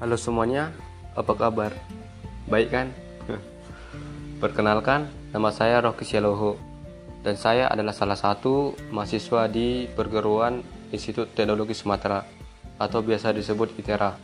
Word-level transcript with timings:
Halo 0.00 0.16
semuanya, 0.16 0.72
apa 1.12 1.36
kabar? 1.36 1.76
Baik 2.48 2.72
kan? 2.72 2.88
Perkenalkan, 4.40 5.12
nama 5.28 5.52
saya 5.52 5.84
Rocky 5.84 6.08
Sialoho 6.08 6.56
dan 7.20 7.36
saya 7.36 7.68
adalah 7.68 7.92
salah 7.92 8.16
satu 8.16 8.72
mahasiswa 8.88 9.44
di 9.52 9.92
perguruan 9.92 10.64
Institut 10.88 11.36
Teknologi 11.36 11.76
Sumatera 11.76 12.24
atau 12.80 13.04
biasa 13.04 13.36
disebut 13.36 13.76
ITERA. 13.76 14.16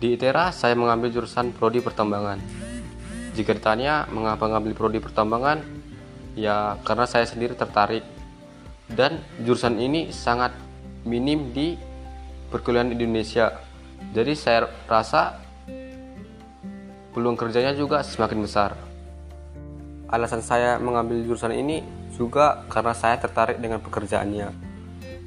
Di 0.00 0.16
ITERA, 0.16 0.48
saya 0.48 0.72
mengambil 0.72 1.12
jurusan 1.12 1.52
Prodi 1.52 1.84
Pertambangan. 1.84 2.40
Jika 3.36 3.52
ditanya 3.52 4.08
mengapa 4.08 4.48
mengambil 4.48 4.72
Prodi 4.72 4.96
Pertambangan, 4.96 5.60
ya 6.40 6.80
karena 6.88 7.04
saya 7.04 7.28
sendiri 7.28 7.52
tertarik 7.52 8.00
dan 8.88 9.20
jurusan 9.44 9.76
ini 9.76 10.08
sangat 10.08 10.56
minim 11.04 11.52
di 11.52 11.76
perkuliahan 12.48 12.88
di 12.88 12.96
Indonesia. 12.96 13.63
Jadi 14.12 14.32
saya 14.36 14.68
rasa 14.84 15.40
peluang 17.14 17.38
kerjanya 17.38 17.72
juga 17.72 18.02
semakin 18.02 18.38
besar. 18.42 18.74
Alasan 20.10 20.42
saya 20.42 20.76
mengambil 20.82 21.22
jurusan 21.24 21.54
ini 21.54 21.80
juga 22.14 22.66
karena 22.68 22.92
saya 22.92 23.16
tertarik 23.18 23.62
dengan 23.62 23.80
pekerjaannya. 23.80 24.50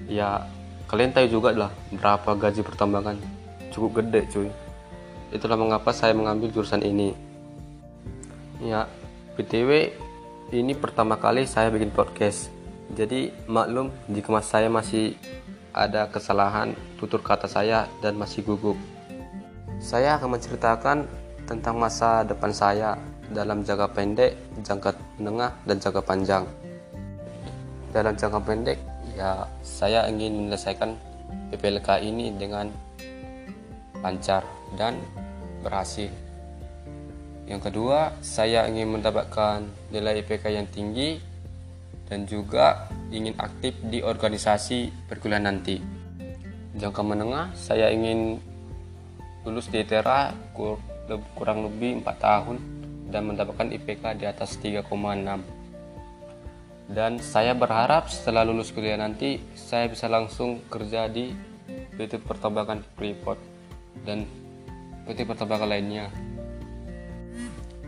Ya, 0.08 0.48
kalian 0.88 1.12
tahu 1.16 1.28
juga 1.28 1.56
lah 1.56 1.72
berapa 1.96 2.36
gaji 2.36 2.62
pertambangan. 2.62 3.18
Cukup 3.72 4.04
gede 4.04 4.28
cuy. 4.32 4.50
Itulah 5.32 5.60
mengapa 5.60 5.92
saya 5.92 6.16
mengambil 6.16 6.52
jurusan 6.52 6.84
ini. 6.84 7.12
Ya, 8.64 8.88
PTW 9.36 9.92
ini 10.56 10.72
pertama 10.76 11.20
kali 11.20 11.44
saya 11.44 11.68
bikin 11.68 11.92
podcast. 11.92 12.48
Jadi 12.96 13.36
maklum 13.52 13.92
jika 14.08 14.32
mas 14.32 14.48
saya 14.48 14.72
masih 14.72 15.20
ada 15.78 16.10
kesalahan 16.10 16.74
tutur 16.98 17.22
kata 17.22 17.46
saya 17.46 17.86
dan 18.02 18.18
masih 18.18 18.42
gugup. 18.42 18.74
Saya 19.78 20.18
akan 20.18 20.42
menceritakan 20.42 21.06
tentang 21.46 21.78
masa 21.78 22.26
depan 22.26 22.50
saya 22.50 22.98
dalam 23.30 23.62
jangka 23.62 23.94
pendek, 23.94 24.34
jangka 24.66 24.98
menengah, 25.22 25.54
dan 25.70 25.78
jangka 25.78 26.02
panjang. 26.02 26.44
Dalam 27.94 28.18
jangka 28.18 28.40
pendek, 28.42 28.80
ya 29.14 29.46
saya 29.62 30.10
ingin 30.10 30.50
menyelesaikan 30.50 30.98
PPLK 31.54 32.02
ini 32.02 32.34
dengan 32.34 32.74
lancar 34.02 34.42
dan 34.76 34.98
berhasil. 35.62 36.10
Yang 37.48 37.72
kedua, 37.72 38.12
saya 38.20 38.68
ingin 38.68 39.00
mendapatkan 39.00 39.64
nilai 39.94 40.20
IPK 40.26 40.52
yang 40.52 40.68
tinggi 40.68 41.16
dan 42.12 42.28
juga 42.28 42.92
ingin 43.14 43.36
aktif 43.40 43.78
di 43.88 44.04
organisasi 44.04 45.08
perkuliahan 45.08 45.48
nanti. 45.48 45.80
Jangka 46.78 47.02
menengah, 47.02 47.56
saya 47.58 47.90
ingin 47.90 48.38
lulus 49.48 49.72
di 49.72 49.82
ITERA 49.82 50.36
kurang 51.34 51.66
lebih 51.66 52.04
4 52.04 52.20
tahun 52.20 52.58
dan 53.08 53.24
mendapatkan 53.24 53.72
IPK 53.72 54.20
di 54.20 54.26
atas 54.28 54.60
3,6 54.60 55.58
dan 56.88 57.20
saya 57.20 57.52
berharap 57.52 58.08
setelah 58.08 58.48
lulus 58.48 58.72
kuliah 58.72 58.96
nanti 58.96 59.44
saya 59.60 59.92
bisa 59.92 60.08
langsung 60.08 60.64
kerja 60.72 61.12
di 61.12 61.36
PT 62.00 62.24
Pertambangan 62.24 62.80
Freeport 62.96 63.40
dan 64.08 64.24
PT 65.04 65.28
Pertambangan 65.28 65.68
lainnya. 65.68 66.08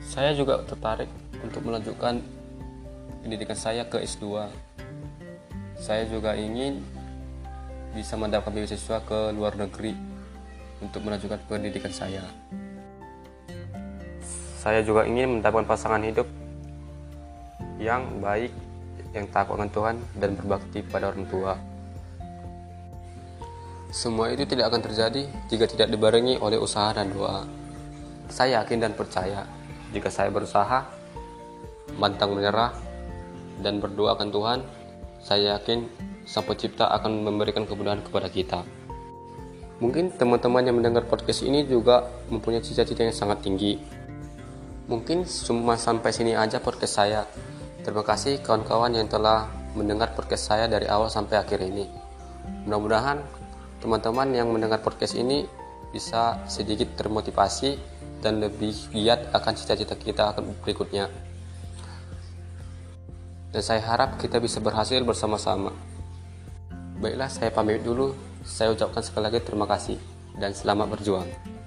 Saya 0.03 0.35
juga 0.35 0.59
tertarik 0.67 1.07
untuk 1.39 1.63
melanjutkan 1.63 2.19
pendidikan 3.23 3.55
saya 3.55 3.87
ke 3.87 4.03
S2 4.03 4.51
saya 5.79 6.03
juga 6.05 6.35
ingin 6.35 6.83
bisa 7.95 8.19
mendapatkan 8.19 8.53
beasiswa 8.53 9.01
ke 9.01 9.33
luar 9.33 9.55
negeri 9.55 9.95
untuk 10.83 11.01
melanjutkan 11.07 11.41
pendidikan 11.49 11.89
saya 11.89 12.21
saya 14.59 14.83
juga 14.83 15.07
ingin 15.07 15.39
mendapatkan 15.39 15.63
pasangan 15.63 16.03
hidup 16.03 16.27
yang 17.79 18.19
baik, 18.19 18.51
yang 19.15 19.23
takut 19.31 19.55
akan 19.55 19.71
Tuhan 19.71 19.95
dan 20.19 20.35
berbakti 20.35 20.83
pada 20.83 21.15
orang 21.15 21.23
tua. 21.31 21.55
Semua 23.95 24.35
itu 24.35 24.43
tidak 24.43 24.67
akan 24.67 24.83
terjadi 24.83 25.31
jika 25.47 25.63
tidak 25.63 25.95
dibarengi 25.95 26.43
oleh 26.43 26.59
usaha 26.59 26.91
dan 26.91 27.07
doa. 27.07 27.47
Saya 28.27 28.59
yakin 28.59 28.83
dan 28.83 28.93
percaya 28.99 29.47
jika 29.95 30.11
saya 30.11 30.27
berusaha, 30.27 30.83
pantang 31.95 32.35
menyerah, 32.35 32.75
dan 33.63 33.79
berdoa 33.79 34.19
akan 34.19 34.27
Tuhan, 34.27 34.59
saya 35.23 35.59
yakin 35.59 35.85
Sang 36.23 36.45
Pencipta 36.45 36.89
akan 36.93 37.25
memberikan 37.25 37.65
kemudahan 37.65 38.03
kepada 38.05 38.29
kita. 38.29 38.61
Mungkin 39.79 40.11
teman-teman 40.19 40.67
yang 40.67 40.75
mendengar 40.75 41.07
podcast 41.07 41.41
ini 41.43 41.63
juga 41.63 42.03
mempunyai 42.27 42.59
cita-cita 42.59 43.07
yang 43.07 43.15
sangat 43.15 43.39
tinggi, 43.47 43.79
Mungkin 44.89 45.21
cuma 45.45 45.77
sampai 45.77 46.09
sini 46.09 46.33
aja 46.33 46.57
podcast 46.57 46.97
saya. 46.97 47.21
Terima 47.85 48.01
kasih 48.01 48.41
kawan-kawan 48.41 48.97
yang 48.97 49.05
telah 49.05 49.45
mendengar 49.77 50.17
podcast 50.17 50.49
saya 50.49 50.65
dari 50.65 50.89
awal 50.89 51.13
sampai 51.13 51.37
akhir 51.37 51.61
ini. 51.61 51.85
Mudah-mudahan 52.65 53.21
teman-teman 53.85 54.33
yang 54.33 54.49
mendengar 54.49 54.81
podcast 54.81 55.13
ini 55.13 55.45
bisa 55.93 56.41
sedikit 56.49 56.89
termotivasi 56.97 57.77
dan 58.25 58.41
lebih 58.41 58.73
giat 58.89 59.29
akan 59.29 59.53
cita-cita 59.53 59.93
kita 59.93 60.33
berikutnya. 60.65 61.05
Dan 63.49 63.61
saya 63.65 63.81
harap 63.81 64.21
kita 64.21 64.37
bisa 64.37 64.61
berhasil 64.61 65.01
bersama-sama. 65.01 65.73
Baiklah, 67.01 67.31
saya 67.31 67.49
pamit 67.49 67.81
dulu. 67.81 68.13
Saya 68.45 68.71
ucapkan 68.71 69.03
sekali 69.03 69.27
lagi 69.27 69.39
terima 69.43 69.67
kasih 69.67 69.97
dan 70.37 70.55
selamat 70.55 70.95
berjuang. 70.95 71.58